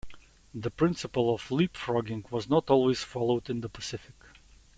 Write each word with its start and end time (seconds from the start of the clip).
The 0.55 0.71
principle 0.71 1.31
of 1.31 1.43
leapfrogging 1.49 2.31
was 2.31 2.49
not 2.49 2.71
always 2.71 3.03
followed 3.03 3.51
in 3.51 3.61
the 3.61 3.69
Pacific. 3.69 4.15